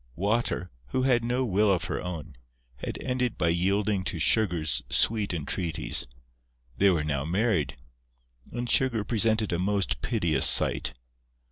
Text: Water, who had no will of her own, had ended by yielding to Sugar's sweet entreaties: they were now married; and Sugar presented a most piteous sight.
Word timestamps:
Water, 0.15 0.71
who 0.87 1.03
had 1.03 1.23
no 1.23 1.45
will 1.45 1.71
of 1.71 1.83
her 1.83 2.01
own, 2.01 2.35
had 2.77 2.97
ended 3.03 3.37
by 3.37 3.49
yielding 3.49 4.03
to 4.05 4.17
Sugar's 4.17 4.81
sweet 4.89 5.31
entreaties: 5.31 6.07
they 6.75 6.89
were 6.89 7.03
now 7.03 7.23
married; 7.23 7.75
and 8.51 8.67
Sugar 8.67 9.03
presented 9.03 9.53
a 9.53 9.59
most 9.59 10.01
piteous 10.01 10.47
sight. 10.47 10.95